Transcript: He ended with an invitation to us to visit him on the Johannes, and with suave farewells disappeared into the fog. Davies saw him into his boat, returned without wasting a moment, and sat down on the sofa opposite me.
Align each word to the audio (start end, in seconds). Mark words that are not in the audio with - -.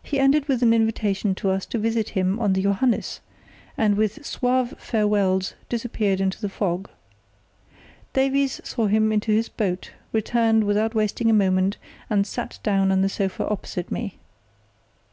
He 0.00 0.20
ended 0.20 0.46
with 0.46 0.62
an 0.62 0.72
invitation 0.72 1.34
to 1.34 1.50
us 1.50 1.66
to 1.66 1.78
visit 1.80 2.10
him 2.10 2.38
on 2.38 2.52
the 2.52 2.62
Johannes, 2.62 3.18
and 3.76 3.96
with 3.96 4.24
suave 4.24 4.76
farewells 4.78 5.54
disappeared 5.68 6.20
into 6.20 6.40
the 6.40 6.48
fog. 6.48 6.88
Davies 8.12 8.60
saw 8.62 8.86
him 8.86 9.10
into 9.10 9.32
his 9.32 9.48
boat, 9.48 9.90
returned 10.12 10.62
without 10.62 10.94
wasting 10.94 11.28
a 11.28 11.32
moment, 11.32 11.78
and 12.08 12.28
sat 12.28 12.60
down 12.62 12.92
on 12.92 13.02
the 13.02 13.08
sofa 13.08 13.44
opposite 13.48 13.90
me. 13.90 14.20